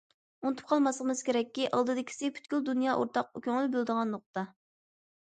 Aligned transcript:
ئۇنتۇپ 0.47 0.71
قالماسلىقىمىز 0.71 1.21
كېرەككى، 1.27 1.69
ئالدىدىكىسى 1.79 2.33
پۈتكۈل 2.39 2.67
دۇنيا 2.73 2.99
ئورتاق 2.99 3.33
كۆڭۈل 3.39 3.73
بۆلىدىغان 3.79 4.15
نۇقتا. 4.19 4.51